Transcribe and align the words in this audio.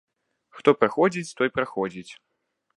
Хто 0.59 0.73
праходзіць, 0.79 1.35
той 1.43 1.53
праходзіць. 1.61 2.11